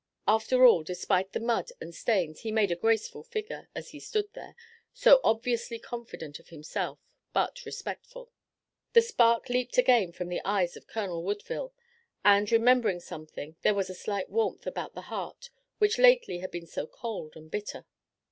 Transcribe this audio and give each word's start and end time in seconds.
After 0.27 0.65
all, 0.65 0.81
despite 0.81 1.31
the 1.31 1.39
mud 1.39 1.67
and 1.79 1.93
stains, 1.93 2.39
he 2.39 2.51
made 2.51 2.71
a 2.71 2.75
graceful 2.75 3.21
figure 3.23 3.69
as 3.75 3.89
he 3.89 3.99
stood 3.99 4.33
there, 4.33 4.55
so 4.95 5.19
obviously 5.23 5.77
confident 5.77 6.39
of 6.39 6.47
himself, 6.49 6.97
but 7.33 7.63
respectful. 7.67 8.31
The 8.93 9.03
spark 9.03 9.47
leaped 9.47 9.77
again 9.77 10.11
from 10.11 10.29
the 10.29 10.41
eyes 10.43 10.75
of 10.75 10.87
Colonel 10.87 11.21
Woodville, 11.23 11.71
and, 12.25 12.51
remembering 12.51 12.99
something, 12.99 13.57
there 13.61 13.75
was 13.75 13.91
a 13.91 13.93
slight 13.93 14.27
warmth 14.31 14.65
about 14.65 14.95
the 14.95 15.01
heart 15.01 15.51
which 15.77 15.99
lately 15.99 16.39
had 16.39 16.49
been 16.49 16.65
so 16.65 16.87
cold 16.87 17.35
and 17.35 17.51
bitter. 17.51 17.85